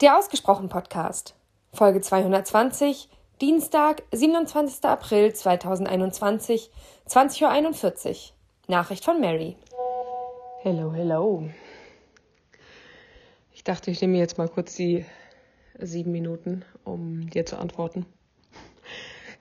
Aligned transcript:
Der 0.00 0.16
Ausgesprochen 0.16 0.68
Podcast, 0.68 1.34
Folge 1.72 2.00
220, 2.00 3.08
Dienstag, 3.40 4.04
27. 4.12 4.84
April 4.84 5.34
2021, 5.34 6.70
20.41 7.08 8.06
Uhr. 8.06 8.16
Nachricht 8.68 9.04
von 9.04 9.20
Mary. 9.20 9.56
Hello, 10.62 10.92
hello. 10.92 11.50
Ich 13.52 13.64
dachte, 13.64 13.90
ich 13.90 14.00
nehme 14.00 14.18
jetzt 14.18 14.38
mal 14.38 14.48
kurz 14.48 14.76
die 14.76 15.04
sieben 15.80 16.12
Minuten, 16.12 16.64
um 16.84 17.28
dir 17.28 17.44
zu 17.44 17.58
antworten. 17.58 18.06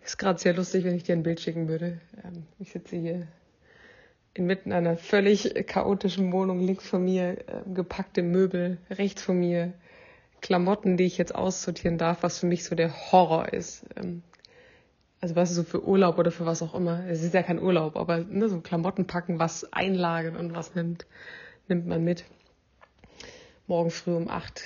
Ist 0.04 0.18
gerade 0.18 0.40
sehr 0.40 0.56
lustig, 0.56 0.86
wenn 0.86 0.96
ich 0.96 1.04
dir 1.04 1.14
ein 1.14 1.22
Bild 1.22 1.40
schicken 1.40 1.68
würde. 1.68 2.02
Ähm, 2.24 2.48
ich 2.58 2.72
sitze 2.72 2.96
hier 2.96 3.28
inmitten 4.34 4.72
einer 4.72 4.98
völlig 4.98 5.54
chaotischen 5.68 6.32
Wohnung, 6.32 6.62
links 6.62 6.88
von 6.88 7.06
mir 7.06 7.48
ähm, 7.48 7.76
gepackte 7.76 8.24
Möbel, 8.24 8.80
rechts 8.90 9.22
von 9.22 9.40
mir 9.40 9.74
Klamotten, 10.48 10.96
die 10.96 11.04
ich 11.04 11.18
jetzt 11.18 11.36
aussortieren 11.36 11.98
darf, 11.98 12.24
was 12.24 12.40
für 12.40 12.46
mich 12.46 12.64
so 12.64 12.74
der 12.74 13.12
Horror 13.12 13.52
ist. 13.52 13.84
Ähm, 13.98 14.24
also 15.20 15.36
was 15.36 15.50
so 15.50 15.64
für 15.64 15.86
Urlaub 15.86 16.18
oder 16.18 16.32
für 16.32 16.46
was 16.46 16.62
auch 16.62 16.74
immer. 16.74 17.06
Es 17.10 17.22
ist 17.22 17.34
ja 17.34 17.44
kein 17.44 17.62
Urlaub, 17.62 17.98
aber 17.98 18.20
ne, 18.20 18.48
so 18.48 18.62
Klamotten 18.62 19.08
packen, 19.08 19.40
was 19.40 19.74
einlagern 19.74 20.38
und 20.38 20.56
was 20.56 20.74
nimmt, 20.74 21.06
nimmt 21.68 21.86
man 21.86 22.02
mit. 22.02 22.24
Morgen 23.68 23.92
früh 23.92 24.16
um 24.16 24.30
acht 24.30 24.62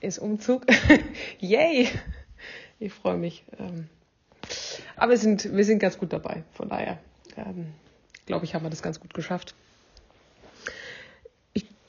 ist 0.00 0.20
Umzug. 0.20 0.64
Yay! 1.40 1.88
Ich 2.78 2.92
freue 2.92 3.16
mich. 3.16 3.44
Ähm, 3.58 3.88
aber 4.94 5.10
wir 5.10 5.18
sind, 5.18 5.56
wir 5.56 5.64
sind 5.64 5.80
ganz 5.80 5.98
gut 5.98 6.12
dabei. 6.12 6.44
Von 6.52 6.68
daher, 6.68 7.00
ähm, 7.36 7.74
glaube 8.26 8.44
ich, 8.44 8.54
haben 8.54 8.64
wir 8.64 8.70
das 8.70 8.80
ganz 8.80 9.00
gut 9.00 9.12
geschafft 9.12 9.56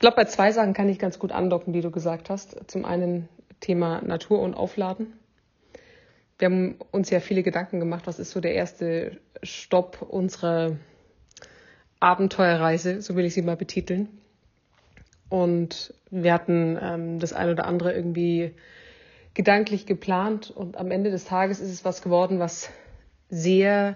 glaube, 0.01 0.17
bei 0.17 0.25
zwei 0.25 0.51
Sachen 0.51 0.73
kann 0.73 0.89
ich 0.89 0.99
ganz 0.99 1.17
gut 1.19 1.31
andocken, 1.31 1.71
die 1.71 1.81
du 1.81 1.91
gesagt 1.91 2.29
hast. 2.29 2.69
Zum 2.69 2.83
einen 2.83 3.29
Thema 3.61 4.01
Natur 4.01 4.41
und 4.41 4.55
Aufladen. 4.55 5.13
Wir 6.37 6.47
haben 6.47 6.75
uns 6.91 7.09
ja 7.11 7.19
viele 7.19 7.43
Gedanken 7.43 7.79
gemacht, 7.79 8.07
was 8.07 8.19
ist 8.19 8.31
so 8.31 8.41
der 8.41 8.55
erste 8.55 9.21
Stopp 9.43 10.01
unserer 10.01 10.75
Abenteuerreise, 11.99 13.01
so 13.01 13.15
will 13.15 13.25
ich 13.25 13.35
sie 13.35 13.43
mal 13.43 13.55
betiteln. 13.55 14.09
Und 15.29 15.93
wir 16.09 16.33
hatten 16.33 16.77
ähm, 16.81 17.19
das 17.19 17.31
ein 17.31 17.49
oder 17.49 17.65
andere 17.65 17.93
irgendwie 17.93 18.55
gedanklich 19.35 19.85
geplant 19.85 20.49
und 20.49 20.77
am 20.77 20.91
Ende 20.91 21.11
des 21.11 21.25
Tages 21.25 21.59
ist 21.59 21.71
es 21.71 21.85
was 21.85 22.01
geworden, 22.01 22.39
was 22.39 22.69
sehr 23.29 23.95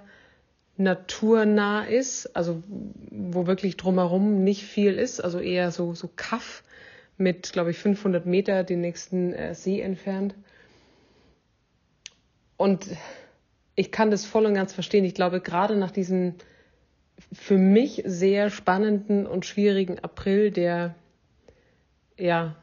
naturnah 0.78 1.86
ist, 1.86 2.36
also 2.36 2.64
wo 3.12 3.48
wirklich 3.48 3.78
drumherum 3.78 4.44
nicht 4.44 4.64
viel 4.64 4.96
ist, 4.96 5.22
also 5.22 5.40
eher 5.40 5.72
so, 5.72 5.94
so 5.94 6.10
Kaff 6.16 6.64
mit, 7.18 7.54
glaube 7.54 7.72
ich, 7.72 7.78
500 7.78 8.26
Meter 8.26 8.64
den 8.64 8.82
nächsten 8.82 9.34
äh, 9.34 9.56
See 9.56 9.80
entfernt. 9.80 10.36
Und 12.58 12.88
ich 13.76 13.92
kann 13.92 14.12
das 14.12 14.26
voll 14.26 14.46
und 14.46 14.54
ganz 14.54 14.74
verstehen. 14.74 15.06
Ich 15.06 15.14
glaube, 15.14 15.42
gerade 15.42 15.76
nach 15.76 15.92
diesem 15.92 16.36
für 17.32 17.58
mich 17.58 18.04
sehr 18.06 18.50
spannenden 18.50 19.26
und 19.26 19.46
schwierigen 19.46 20.00
April, 20.00 20.52
der 20.52 20.96
ja 22.18 22.56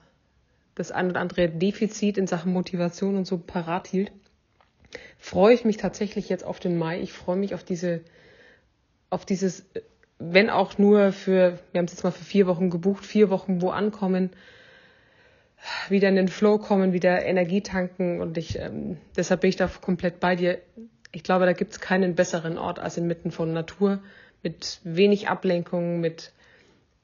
das 0.75 0.91
ein 0.91 1.11
oder 1.11 1.21
andere 1.21 1.49
Defizit 1.49 2.19
in 2.19 2.27
Sachen 2.27 2.53
Motivation 2.53 3.17
und 3.17 3.27
so 3.27 3.39
parat 3.39 3.87
hielt, 3.87 4.13
freue 5.19 5.55
ich 5.55 5.65
mich 5.65 5.77
tatsächlich 5.77 6.29
jetzt 6.29 6.45
auf 6.45 6.61
den 6.61 6.79
Mai. 6.79 7.01
Ich 7.01 7.13
freue 7.13 7.37
mich 7.37 7.55
auf 7.55 7.65
diese, 7.65 8.01
auf 9.11 9.25
dieses, 9.25 9.65
wenn 10.19 10.51
auch 10.51 10.79
nur 10.79 11.13
für, 11.13 11.59
wir 11.73 11.79
haben 11.79 11.87
es 11.87 11.93
jetzt 11.93 12.05
mal 12.05 12.11
für 12.11 12.25
vier 12.25 12.47
Wochen 12.47 12.71
gebucht, 12.71 13.05
vier 13.05 13.31
Wochen 13.31 13.63
wo 13.63 13.71
ankommen, 13.71 14.31
wieder 15.89 16.09
in 16.09 16.17
den 16.17 16.29
Flow 16.29 16.59
kommen, 16.59 16.93
wieder 16.93 17.25
Energie 17.25 17.61
tanken 17.61 18.21
und 18.21 18.37
ich, 18.37 18.59
ähm, 18.59 18.97
deshalb 19.17 19.43
bin 19.43 19.51
ich 19.51 19.57
da 19.57 19.69
komplett 19.69 20.21
bei 20.21 20.35
dir. 20.35 20.59
Ich 21.13 21.23
glaube, 21.23 21.47
da 21.47 21.53
gibt 21.53 21.73
es 21.73 21.81
keinen 21.81 22.15
besseren 22.15 22.59
Ort 22.59 22.79
als 22.79 22.97
inmitten 22.97 23.31
von 23.31 23.53
Natur, 23.53 24.03
mit 24.43 24.81
wenig 24.83 25.29
Ablenkung, 25.29 26.01
mit 26.01 26.33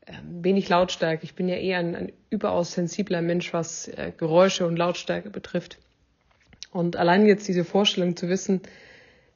ähm, 0.06 0.42
wenig 0.42 0.68
Lautstärke. 0.68 1.24
Ich 1.24 1.34
bin 1.34 1.48
ja 1.48 1.56
eher 1.56 1.78
ein, 1.78 1.94
ein 1.94 2.12
überaus 2.30 2.72
sensibler 2.72 3.22
Mensch, 3.22 3.52
was 3.52 3.88
äh, 3.88 4.12
Geräusche 4.16 4.66
und 4.66 4.76
Lautstärke 4.76 5.30
betrifft. 5.30 5.78
Und 6.70 6.96
allein 6.96 7.26
jetzt 7.26 7.48
diese 7.48 7.64
Vorstellung 7.64 8.16
zu 8.16 8.28
wissen, 8.28 8.60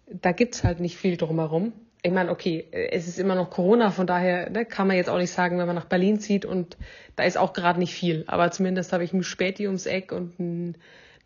da 0.06 0.32
gibt's 0.32 0.65
halt 0.65 0.81
nicht 0.81 0.97
viel 0.97 1.16
drumherum. 1.16 1.72
Ich 2.03 2.12
meine, 2.12 2.31
okay, 2.31 2.66
es 2.72 3.06
ist 3.06 3.19
immer 3.19 3.37
noch 3.37 3.50
Corona, 3.50 3.91
von 3.91 4.06
daher 4.06 4.50
ne, 4.50 4.65
kann 4.65 4.88
man 4.88 4.97
jetzt 4.97 5.09
auch 5.09 5.19
nicht 5.19 5.31
sagen, 5.31 5.59
wenn 5.59 5.66
man 5.66 5.76
nach 5.76 5.87
Berlin 5.87 6.19
zieht 6.19 6.44
und 6.44 6.76
da 7.15 7.22
ist 7.22 7.38
auch 7.38 7.53
gerade 7.53 7.78
nicht 7.78 7.94
viel. 7.94 8.25
Aber 8.26 8.50
zumindest 8.50 8.93
habe 8.93 9.04
ich 9.04 9.12
ein 9.12 9.22
Späti 9.22 9.66
ums 9.66 9.87
Eck 9.87 10.10
und 10.10 10.38
ein, 10.41 10.76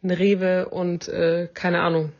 ein 0.02 0.10
Rewe 0.10 0.68
und 0.68 1.08
äh, 1.08 1.48
keine 1.52 1.80
Ahnung, 1.80 2.12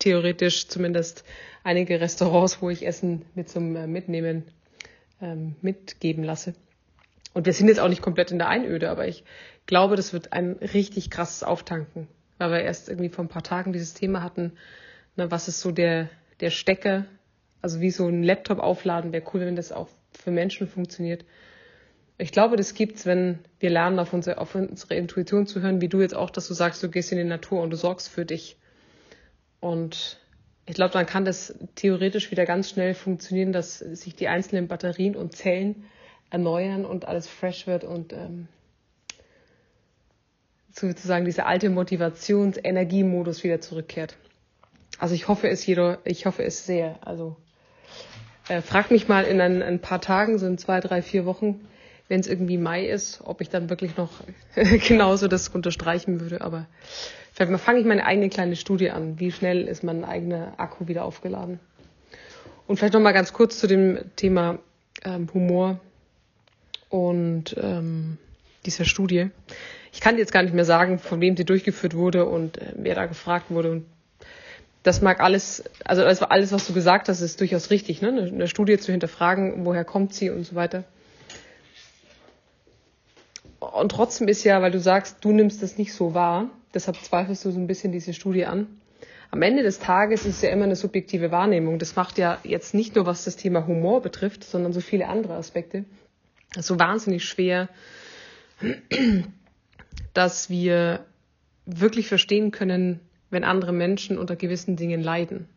theoretisch 0.00 0.66
zumindest 0.66 1.24
einige 1.62 2.00
Restaurants, 2.00 2.60
wo 2.60 2.68
ich 2.68 2.84
Essen 2.84 3.22
mit 3.36 3.48
zum 3.48 3.76
äh, 3.76 3.86
Mitnehmen 3.86 4.44
ähm, 5.22 5.54
mitgeben 5.62 6.24
lasse. 6.24 6.54
Und 7.32 7.46
wir 7.46 7.52
sind 7.52 7.68
jetzt 7.68 7.78
auch 7.78 7.88
nicht 7.88 8.02
komplett 8.02 8.32
in 8.32 8.38
der 8.38 8.48
Einöde, 8.48 8.90
aber 8.90 9.06
ich 9.06 9.22
glaube, 9.66 9.94
das 9.94 10.12
wird 10.12 10.32
ein 10.32 10.54
richtig 10.54 11.10
krasses 11.10 11.44
Auftanken 11.44 12.08
weil 12.40 12.52
wir 12.52 12.60
erst 12.62 12.88
irgendwie 12.88 13.10
vor 13.10 13.24
ein 13.24 13.28
paar 13.28 13.42
Tagen 13.42 13.72
dieses 13.72 13.92
Thema 13.92 14.22
hatten, 14.22 14.52
ne, 15.16 15.30
was 15.30 15.46
ist 15.46 15.60
so 15.60 15.70
der, 15.70 16.08
der 16.40 16.50
Stecker, 16.50 17.04
also 17.60 17.80
wie 17.80 17.90
so 17.90 18.08
ein 18.08 18.22
Laptop 18.22 18.58
aufladen, 18.58 19.12
wäre 19.12 19.24
cool, 19.34 19.40
wenn 19.40 19.56
das 19.56 19.72
auch 19.72 19.88
für 20.18 20.30
Menschen 20.30 20.66
funktioniert. 20.66 21.24
Ich 22.16 22.32
glaube, 22.32 22.56
das 22.56 22.74
gibt's, 22.74 23.04
wenn 23.04 23.38
wir 23.58 23.68
lernen, 23.68 23.98
auf 23.98 24.14
unsere, 24.14 24.38
auf 24.38 24.54
unsere 24.54 24.94
Intuition 24.94 25.46
zu 25.46 25.60
hören, 25.60 25.82
wie 25.82 25.88
du 25.88 26.00
jetzt 26.00 26.14
auch, 26.14 26.30
dass 26.30 26.48
du 26.48 26.54
sagst, 26.54 26.82
du 26.82 26.88
gehst 26.88 27.12
in 27.12 27.18
die 27.18 27.24
Natur 27.24 27.60
und 27.60 27.70
du 27.70 27.76
sorgst 27.76 28.08
für 28.08 28.24
dich. 28.24 28.56
Und 29.60 30.18
ich 30.64 30.74
glaube, 30.74 30.92
dann 30.92 31.06
kann 31.06 31.26
das 31.26 31.54
theoretisch 31.74 32.30
wieder 32.30 32.46
ganz 32.46 32.70
schnell 32.70 32.94
funktionieren, 32.94 33.52
dass 33.52 33.78
sich 33.78 34.14
die 34.16 34.28
einzelnen 34.28 34.66
Batterien 34.66 35.14
und 35.14 35.36
Zellen 35.36 35.84
erneuern 36.30 36.86
und 36.86 37.06
alles 37.06 37.28
fresh 37.28 37.66
wird 37.66 37.84
und 37.84 38.14
ähm, 38.14 38.48
sozusagen 40.72 41.24
dieser 41.24 41.46
alte 41.46 41.70
Motivations-Energiemodus 41.70 43.44
wieder 43.44 43.60
zurückkehrt. 43.60 44.16
Also 44.98 45.14
ich 45.14 45.28
hoffe 45.28 45.48
es 45.48 45.64
jeder, 45.66 45.98
ich 46.04 46.26
hoffe 46.26 46.44
es 46.44 46.66
sehr. 46.66 46.98
Also 47.02 47.36
äh, 48.48 48.60
frag 48.60 48.90
mich 48.90 49.08
mal 49.08 49.24
in 49.24 49.40
ein, 49.40 49.62
ein, 49.62 49.80
paar 49.80 50.00
Tagen, 50.00 50.38
so 50.38 50.46
in 50.46 50.58
zwei, 50.58 50.80
drei, 50.80 51.02
vier 51.02 51.24
Wochen, 51.24 51.66
wenn 52.08 52.20
es 52.20 52.26
irgendwie 52.26 52.58
Mai 52.58 52.86
ist, 52.86 53.20
ob 53.24 53.40
ich 53.40 53.48
dann 53.48 53.70
wirklich 53.70 53.96
noch 53.96 54.10
genauso 54.88 55.28
das 55.28 55.48
unterstreichen 55.48 56.20
würde. 56.20 56.40
Aber 56.40 56.66
vielleicht 57.32 57.58
fange 57.60 57.80
ich 57.80 57.86
meine 57.86 58.04
eigene 58.04 58.28
kleine 58.28 58.56
Studie 58.56 58.90
an. 58.90 59.18
Wie 59.18 59.32
schnell 59.32 59.66
ist 59.68 59.82
mein 59.82 60.04
eigener 60.04 60.54
Akku 60.58 60.88
wieder 60.88 61.04
aufgeladen? 61.04 61.60
Und 62.66 62.76
vielleicht 62.76 62.94
noch 62.94 63.00
mal 63.00 63.12
ganz 63.12 63.32
kurz 63.32 63.58
zu 63.58 63.66
dem 63.66 63.98
Thema 64.16 64.58
ähm, 65.04 65.28
Humor 65.32 65.80
und 66.88 67.56
ähm, 67.60 68.18
dieser 68.66 68.84
Studie. 68.84 69.30
Ich 69.92 70.00
kann 70.00 70.18
jetzt 70.18 70.32
gar 70.32 70.42
nicht 70.42 70.54
mehr 70.54 70.64
sagen, 70.64 70.98
von 70.98 71.20
wem 71.20 71.36
sie 71.36 71.44
durchgeführt 71.44 71.94
wurde 71.94 72.26
und 72.26 72.58
äh, 72.58 72.72
wer 72.76 72.94
da 72.94 73.06
gefragt 73.06 73.46
wurde. 73.50 73.70
Und 73.70 73.86
das 74.82 75.02
mag 75.02 75.20
alles, 75.20 75.64
also 75.84 76.04
alles, 76.04 76.52
was 76.52 76.66
du 76.66 76.72
gesagt 76.72 77.08
hast, 77.08 77.20
ist 77.20 77.40
durchaus 77.40 77.70
richtig, 77.70 78.00
ne? 78.00 78.08
Eine, 78.08 78.22
eine 78.22 78.48
Studie 78.48 78.78
zu 78.78 78.92
hinterfragen, 78.92 79.64
woher 79.64 79.84
kommt 79.84 80.14
sie 80.14 80.30
und 80.30 80.44
so 80.44 80.54
weiter. 80.54 80.84
Und 83.58 83.92
trotzdem 83.92 84.26
ist 84.26 84.42
ja, 84.44 84.62
weil 84.62 84.70
du 84.70 84.80
sagst, 84.80 85.18
du 85.20 85.32
nimmst 85.32 85.62
das 85.62 85.76
nicht 85.76 85.92
so 85.92 86.14
wahr, 86.14 86.48
deshalb 86.72 86.96
zweifelst 86.96 87.44
du 87.44 87.50
so 87.50 87.58
ein 87.58 87.66
bisschen 87.66 87.92
diese 87.92 88.14
Studie 88.14 88.46
an. 88.46 88.66
Am 89.30 89.42
Ende 89.42 89.62
des 89.62 89.78
Tages 89.78 90.24
ist 90.24 90.36
es 90.36 90.42
ja 90.42 90.50
immer 90.50 90.64
eine 90.64 90.74
subjektive 90.74 91.30
Wahrnehmung. 91.30 91.78
Das 91.78 91.94
macht 91.94 92.18
ja 92.18 92.38
jetzt 92.42 92.74
nicht 92.74 92.96
nur, 92.96 93.06
was 93.06 93.24
das 93.24 93.36
Thema 93.36 93.66
Humor 93.66 94.02
betrifft, 94.02 94.42
sondern 94.42 94.72
so 94.72 94.80
viele 94.80 95.06
andere 95.06 95.34
Aspekte. 95.34 95.84
Das 96.48 96.64
ist 96.64 96.66
so 96.66 96.80
wahnsinnig 96.80 97.24
schwer, 97.24 97.68
dass 100.12 100.50
wir 100.50 101.06
wirklich 101.66 102.08
verstehen 102.08 102.50
können, 102.50 103.00
wenn 103.30 103.44
andere 103.44 103.72
Menschen 103.72 104.18
unter 104.18 104.36
gewissen 104.36 104.76
Dingen 104.76 105.02
leiden. 105.02 105.48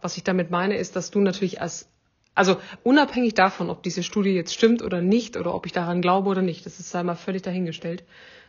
Was 0.00 0.16
ich 0.16 0.24
damit 0.24 0.50
meine, 0.50 0.76
ist, 0.76 0.96
dass 0.96 1.10
du 1.10 1.20
natürlich 1.20 1.60
als, 1.60 1.88
also 2.34 2.56
unabhängig 2.82 3.34
davon, 3.34 3.70
ob 3.70 3.82
diese 3.82 4.02
Studie 4.02 4.30
jetzt 4.30 4.52
stimmt 4.54 4.82
oder 4.82 5.00
nicht, 5.00 5.36
oder 5.36 5.54
ob 5.54 5.66
ich 5.66 5.72
daran 5.72 6.02
glaube 6.02 6.28
oder 6.28 6.42
nicht, 6.42 6.66
das 6.66 6.80
ist 6.80 6.90
sei 6.90 7.02
mal 7.02 7.14
völlig 7.14 7.42
dahingestellt, 7.42 8.04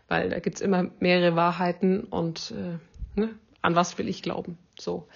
weil 0.07 0.29
da 0.29 0.39
gibt's 0.39 0.61
immer 0.61 0.91
mehrere 0.99 1.35
Wahrheiten 1.35 2.03
und 2.03 2.51
äh, 2.51 3.19
ne, 3.19 3.29
an 3.61 3.75
was 3.75 3.97
will 3.97 4.09
ich 4.09 4.21
glauben? 4.21 4.57
So. 4.77 5.07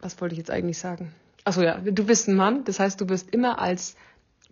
Was 0.00 0.20
wollte 0.20 0.32
ich 0.34 0.38
jetzt 0.38 0.50
eigentlich 0.50 0.78
sagen? 0.78 1.12
Achso 1.44 1.62
ja, 1.62 1.78
du 1.78 2.04
bist 2.04 2.28
ein 2.28 2.36
Mann, 2.36 2.64
das 2.64 2.78
heißt, 2.80 3.00
du 3.00 3.08
wirst 3.08 3.30
immer 3.32 3.60
als 3.60 3.96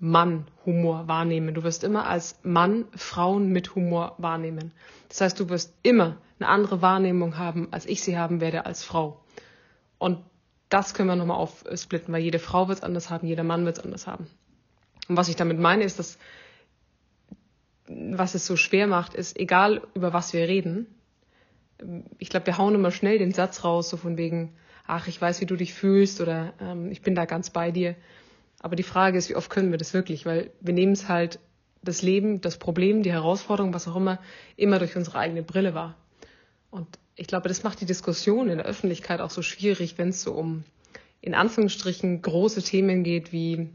Mann 0.01 0.47
Humor 0.65 1.07
wahrnehmen. 1.09 1.55
Du 1.55 1.63
wirst 1.63 1.85
immer 1.85 2.07
als 2.07 2.39
Mann 2.43 2.87
Frauen 2.97 3.53
mit 3.53 3.75
Humor 3.75 4.15
wahrnehmen. 4.19 4.73
Das 5.09 5.21
heißt, 5.21 5.39
du 5.39 5.49
wirst 5.51 5.75
immer 5.83 6.17
eine 6.39 6.49
andere 6.49 6.81
Wahrnehmung 6.83 7.37
haben, 7.39 7.69
als 7.71 7.87
ich 7.87 8.03
sie 8.03 8.19
haben 8.19 8.41
werde 8.41 8.67
als 8.67 8.83
Frau. 8.83 9.23
Und 9.99 10.19
das 10.71 10.95
können 10.95 11.09
wir 11.09 11.17
nochmal 11.17 11.37
aufsplitten, 11.37 12.13
weil 12.15 12.23
jede 12.23 12.39
Frau 12.39 12.69
wird 12.69 12.79
es 12.79 12.85
anders 12.85 13.11
haben, 13.11 13.27
jeder 13.27 13.45
Mann 13.45 13.67
wird 13.67 13.79
es 13.79 13.85
anders 13.85 14.07
haben. 14.07 14.27
Und 15.09 15.17
was 15.17 15.29
ich 15.29 15.37
damit 15.37 15.59
meine, 15.59 15.85
ist, 15.85 15.99
dass 15.99 16.19
was 17.93 18.35
es 18.35 18.47
so 18.47 18.57
schwer 18.57 18.87
macht, 18.87 19.15
ist, 19.15 19.39
egal 19.39 19.83
über 19.95 20.13
was 20.13 20.33
wir 20.33 20.47
reden, 20.49 20.87
ich 22.19 22.31
glaube, 22.31 22.47
wir 22.47 22.59
hauen 22.59 22.75
immer 22.75 22.91
schnell 22.91 23.19
den 23.19 23.33
Satz 23.33 23.65
raus, 23.65 23.91
so 23.91 23.97
von 23.97 24.17
wegen, 24.17 24.55
ach, 24.87 25.09
ich 25.09 25.21
weiß, 25.21 25.41
wie 25.41 25.47
du 25.47 25.57
dich 25.57 25.75
fühlst 25.75 26.21
oder 26.21 26.53
ähm, 26.61 26.91
ich 26.91 27.03
bin 27.03 27.15
da 27.15 27.25
ganz 27.25 27.51
bei 27.51 27.71
dir. 27.71 27.97
Aber 28.61 28.77
die 28.77 28.83
Frage 28.83 29.19
ist, 29.19 29.31
wie 29.31 29.37
oft 29.37 29.51
können 29.51 29.71
wir 29.71 29.79
das 29.79 29.95
wirklich? 29.95 30.27
Weil 30.27 30.51
wir 30.61 30.75
nehmen 30.75 30.93
es 30.93 31.09
halt 31.09 31.41
das 31.83 32.03
Leben, 32.03 32.43
das 32.43 32.59
Problem, 32.59 33.03
die 33.03 33.11
Herausforderung, 33.11 33.73
was 33.73 33.89
auch 33.89 33.97
immer, 33.97 34.19
immer 34.57 34.79
durch 34.79 34.97
unsere 34.97 35.19
eigene 35.19 35.43
Brille 35.43 35.75
wahr. 35.75 35.97
Und 36.71 36.87
ich 37.17 37.27
glaube, 37.27 37.49
das 37.49 37.63
macht 37.63 37.81
die 37.81 37.87
Diskussion 37.87 38.51
in 38.51 38.59
der 38.59 38.67
Öffentlichkeit 38.67 39.21
auch 39.21 39.31
so 39.31 39.41
schwierig, 39.41 39.97
wenn 39.97 40.11
es 40.11 40.23
so 40.23 40.33
um 40.33 40.63
in 41.23 41.35
Anführungsstrichen 41.35 42.23
große 42.23 42.63
Themen 42.63 43.03
geht 43.03 43.33
wie, 43.33 43.71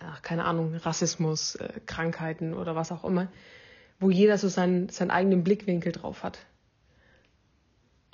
ach, 0.00 0.22
keine 0.22 0.44
Ahnung, 0.44 0.74
Rassismus, 0.74 1.56
äh, 1.56 1.80
Krankheiten 1.86 2.54
oder 2.54 2.76
was 2.76 2.92
auch 2.92 3.04
immer, 3.04 3.28
wo 4.00 4.10
jeder 4.10 4.38
so 4.38 4.48
seinen, 4.48 4.90
seinen 4.90 5.10
eigenen 5.10 5.44
Blickwinkel 5.44 5.92
drauf 5.92 6.22
hat 6.22 6.38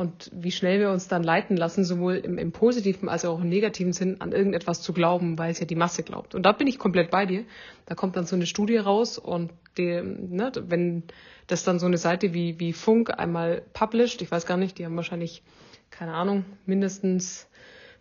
und 0.01 0.31
wie 0.33 0.51
schnell 0.51 0.81
wir 0.81 0.91
uns 0.91 1.09
dann 1.09 1.23
leiten 1.23 1.59
lassen, 1.59 1.85
sowohl 1.85 2.17
im, 2.17 2.39
im, 2.39 2.53
positiven 2.53 3.11
als 3.11 3.27
auch 3.27 3.39
im 3.39 3.51
negativen 3.51 3.93
Sinn, 3.93 4.23
an 4.23 4.33
irgendetwas 4.33 4.81
zu 4.81 4.95
glauben, 4.95 5.37
weil 5.37 5.51
es 5.51 5.61
ja 5.61 5.67
die 5.67 5.75
Masse 5.75 6.03
glaubt. 6.03 6.35
Und 6.35 6.45
da 6.45 6.53
bin 6.53 6.67
ich 6.67 6.79
komplett 6.79 7.11
bei 7.11 7.27
dir. 7.27 7.45
Da 7.85 7.95
kommt 7.95 8.17
dann 8.17 8.25
so 8.25 8.35
eine 8.35 8.47
Studie 8.47 8.79
raus 8.79 9.19
und 9.19 9.53
die, 9.77 10.01
ne, 10.03 10.53
wenn 10.69 11.03
das 11.49 11.65
dann 11.65 11.79
so 11.79 11.85
eine 11.85 11.99
Seite 11.99 12.33
wie, 12.33 12.59
wie 12.59 12.73
Funk 12.73 13.11
einmal 13.11 13.63
published, 13.75 14.23
ich 14.23 14.31
weiß 14.31 14.47
gar 14.47 14.57
nicht, 14.57 14.79
die 14.79 14.87
haben 14.87 14.97
wahrscheinlich, 14.97 15.43
keine 15.91 16.15
Ahnung, 16.15 16.47
mindestens 16.65 17.47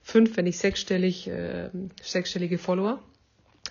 fünf, 0.01 0.37
wenn 0.37 0.45
nicht 0.45 0.57
sechsstellig, 0.57 1.27
äh, 1.27 1.69
sechsstellige 2.01 2.59
Follower, 2.59 2.99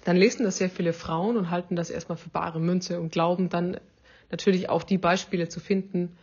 dann 0.05 0.19
lesen 0.19 0.45
das 0.45 0.59
sehr 0.59 0.69
viele 0.69 0.93
Frauen 0.93 1.39
und 1.39 1.51
halten 1.51 1.77
das 1.77 1.89
erstmal 1.89 2.19
für 2.19 2.29
bare 2.29 2.61
Münze 2.61 3.01
und 3.01 3.11
glauben 3.11 3.49
dann 3.49 3.81
natürlich 4.31 4.69
auch 4.69 4.83
die 4.83 4.99
Beispiele 4.99 5.49
zu 5.49 5.61
finden, 5.61 6.19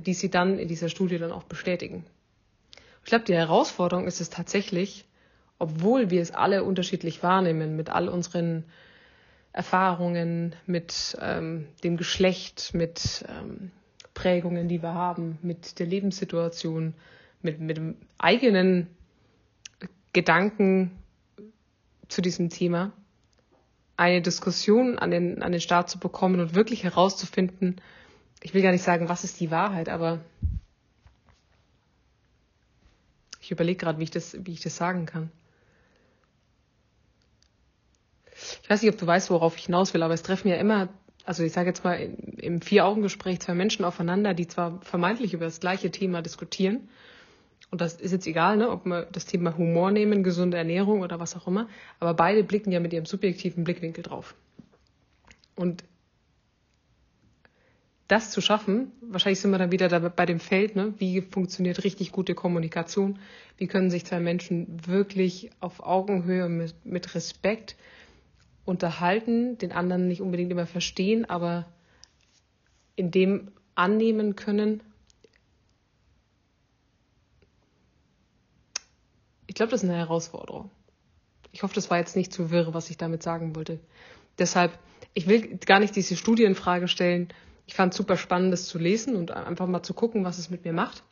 die 0.00 0.14
sie 0.14 0.30
dann 0.30 0.58
in 0.58 0.68
dieser 0.68 0.88
Studie 0.88 1.18
dann 1.18 1.32
auch 1.32 1.44
bestätigen. 1.44 2.04
Ich 3.04 3.08
glaube, 3.10 3.24
die 3.24 3.34
Herausforderung 3.34 4.06
ist 4.06 4.20
es 4.20 4.30
tatsächlich, 4.30 5.04
obwohl 5.58 6.10
wir 6.10 6.20
es 6.20 6.32
alle 6.32 6.64
unterschiedlich 6.64 7.22
wahrnehmen, 7.22 7.76
mit 7.76 7.88
all 7.88 8.08
unseren 8.08 8.64
Erfahrungen, 9.52 10.54
mit 10.66 11.16
ähm, 11.20 11.66
dem 11.82 11.96
Geschlecht, 11.96 12.74
mit 12.74 13.24
ähm, 13.28 13.70
Prägungen, 14.12 14.68
die 14.68 14.82
wir 14.82 14.92
haben, 14.92 15.38
mit 15.42 15.78
der 15.78 15.86
Lebenssituation, 15.86 16.94
mit, 17.42 17.60
mit 17.60 17.76
dem 17.76 17.96
eigenen 18.18 18.88
Gedanken 20.12 20.90
zu 22.08 22.22
diesem 22.22 22.50
Thema, 22.50 22.92
eine 23.96 24.20
Diskussion 24.20 24.98
an 24.98 25.10
den, 25.10 25.42
an 25.42 25.52
den 25.52 25.60
Start 25.60 25.88
zu 25.88 25.98
bekommen 25.98 26.40
und 26.40 26.54
wirklich 26.54 26.84
herauszufinden, 26.84 27.76
ich 28.46 28.54
will 28.54 28.62
gar 28.62 28.70
nicht 28.70 28.84
sagen, 28.84 29.08
was 29.08 29.24
ist 29.24 29.40
die 29.40 29.50
Wahrheit, 29.50 29.88
aber 29.88 30.20
ich 33.40 33.50
überlege 33.50 33.76
gerade, 33.76 33.98
wie 33.98 34.04
ich 34.04 34.12
das, 34.12 34.36
wie 34.46 34.52
ich 34.52 34.60
das 34.60 34.76
sagen 34.76 35.04
kann. 35.04 35.32
Ich 38.62 38.70
weiß 38.70 38.82
nicht, 38.82 38.92
ob 38.92 39.00
du 39.00 39.04
weißt, 39.04 39.30
worauf 39.30 39.56
ich 39.56 39.64
hinaus 39.64 39.94
will, 39.94 40.02
aber 40.04 40.14
es 40.14 40.22
treffen 40.22 40.46
ja 40.46 40.54
immer, 40.54 40.90
also 41.24 41.42
ich 41.42 41.52
sage 41.52 41.70
jetzt 41.70 41.82
mal 41.82 41.96
im 41.96 42.60
Vier-Augen-Gespräch 42.62 43.40
zwei 43.40 43.54
Menschen 43.54 43.84
aufeinander, 43.84 44.32
die 44.32 44.46
zwar 44.46 44.80
vermeintlich 44.82 45.34
über 45.34 45.46
das 45.46 45.58
gleiche 45.58 45.90
Thema 45.90 46.22
diskutieren, 46.22 46.88
und 47.72 47.80
das 47.80 47.94
ist 47.94 48.12
jetzt 48.12 48.28
egal, 48.28 48.58
ne, 48.58 48.70
ob 48.70 48.86
wir 48.86 49.06
das 49.06 49.26
Thema 49.26 49.56
Humor 49.56 49.90
nehmen, 49.90 50.22
gesunde 50.22 50.56
Ernährung 50.56 51.00
oder 51.00 51.18
was 51.18 51.34
auch 51.34 51.48
immer, 51.48 51.68
aber 51.98 52.14
beide 52.14 52.44
blicken 52.44 52.70
ja 52.70 52.78
mit 52.78 52.92
ihrem 52.92 53.06
subjektiven 53.06 53.64
Blickwinkel 53.64 54.04
drauf. 54.04 54.36
Und 55.56 55.82
das 58.08 58.30
zu 58.30 58.40
schaffen, 58.40 58.92
wahrscheinlich 59.00 59.40
sind 59.40 59.50
wir 59.50 59.58
dann 59.58 59.72
wieder 59.72 59.88
da 59.88 59.98
bei 59.98 60.26
dem 60.26 60.38
Feld, 60.38 60.76
ne? 60.76 60.94
wie 60.98 61.20
funktioniert 61.22 61.82
richtig 61.82 62.12
gute 62.12 62.34
Kommunikation, 62.34 63.18
wie 63.56 63.66
können 63.66 63.90
sich 63.90 64.04
zwei 64.06 64.20
Menschen 64.20 64.86
wirklich 64.86 65.50
auf 65.60 65.80
Augenhöhe 65.80 66.48
mit, 66.48 66.74
mit 66.84 67.14
Respekt 67.14 67.74
unterhalten, 68.64 69.58
den 69.58 69.72
anderen 69.72 70.06
nicht 70.08 70.20
unbedingt 70.20 70.52
immer 70.52 70.66
verstehen, 70.66 71.24
aber 71.24 71.66
in 72.94 73.10
dem 73.10 73.48
annehmen 73.74 74.36
können. 74.36 74.82
Ich 79.46 79.54
glaube, 79.54 79.70
das 79.70 79.82
ist 79.82 79.88
eine 79.88 79.98
Herausforderung. 79.98 80.70
Ich 81.52 81.62
hoffe, 81.62 81.74
das 81.74 81.90
war 81.90 81.98
jetzt 81.98 82.16
nicht 82.16 82.32
zu 82.32 82.50
wirr, 82.50 82.74
was 82.74 82.90
ich 82.90 82.98
damit 82.98 83.22
sagen 83.22 83.54
wollte. 83.56 83.80
Deshalb, 84.38 84.78
ich 85.14 85.26
will 85.26 85.56
gar 85.58 85.80
nicht 85.80 85.96
diese 85.96 86.16
Studie 86.16 86.44
in 86.44 86.54
Frage 86.54 86.88
stellen, 86.88 87.28
ich 87.66 87.74
fand 87.74 87.92
es 87.92 87.96
super 87.96 88.16
spannend, 88.16 88.52
das 88.52 88.66
zu 88.66 88.78
lesen 88.78 89.16
und 89.16 89.32
einfach 89.32 89.66
mal 89.66 89.82
zu 89.82 89.92
gucken, 89.92 90.24
was 90.24 90.38
es 90.38 90.50
mit 90.50 90.64
mir 90.64 90.72
macht 90.72 91.02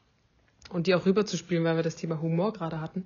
und 0.70 0.86
die 0.86 0.94
auch 0.94 1.04
rüberzuspielen, 1.04 1.64
weil 1.64 1.76
wir 1.76 1.82
das 1.82 1.96
Thema 1.96 2.20
Humor 2.20 2.52
gerade 2.52 2.80
hatten. 2.80 3.04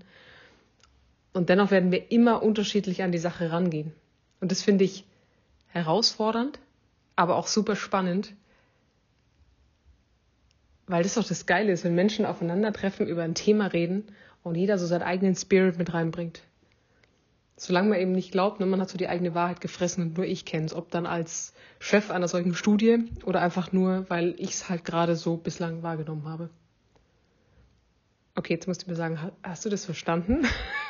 Und 1.32 1.48
dennoch 1.48 1.70
werden 1.70 1.90
wir 1.90 2.10
immer 2.10 2.42
unterschiedlich 2.42 3.02
an 3.02 3.12
die 3.12 3.18
Sache 3.18 3.50
rangehen. 3.50 3.92
Und 4.40 4.50
das 4.52 4.62
finde 4.62 4.84
ich 4.84 5.04
herausfordernd, 5.68 6.58
aber 7.16 7.36
auch 7.36 7.46
super 7.46 7.76
spannend, 7.76 8.34
weil 10.86 11.02
das 11.02 11.14
doch 11.14 11.26
das 11.26 11.46
Geile 11.46 11.72
ist, 11.72 11.84
wenn 11.84 11.94
Menschen 11.94 12.24
aufeinandertreffen, 12.24 13.06
über 13.06 13.22
ein 13.22 13.34
Thema 13.34 13.66
reden 13.66 14.04
und 14.42 14.54
jeder 14.54 14.78
so 14.78 14.86
seinen 14.86 15.02
eigenen 15.02 15.36
Spirit 15.36 15.78
mit 15.78 15.92
reinbringt. 15.92 16.42
Solange 17.60 17.88
man 17.88 17.98
eben 17.98 18.12
nicht 18.12 18.30
glaubt, 18.30 18.60
ne, 18.60 18.66
man 18.66 18.80
hat 18.80 18.88
so 18.88 18.96
die 18.96 19.08
eigene 19.08 19.34
Wahrheit 19.34 19.60
gefressen 19.60 20.04
und 20.04 20.16
nur 20.16 20.24
ich 20.24 20.44
kenne 20.44 20.66
es, 20.66 20.72
ob 20.72 20.92
dann 20.92 21.06
als 21.06 21.54
Chef 21.80 22.10
einer 22.12 22.28
solchen 22.28 22.54
Studie 22.54 23.10
oder 23.24 23.42
einfach 23.42 23.72
nur, 23.72 24.08
weil 24.08 24.36
ich 24.38 24.50
es 24.50 24.68
halt 24.68 24.84
gerade 24.84 25.16
so 25.16 25.36
bislang 25.36 25.82
wahrgenommen 25.82 26.28
habe. 26.28 26.50
Okay, 28.36 28.54
jetzt 28.54 28.68
musst 28.68 28.86
du 28.86 28.90
mir 28.90 28.94
sagen, 28.94 29.18
hast 29.42 29.64
du 29.64 29.68
das 29.70 29.84
verstanden? 29.84 30.46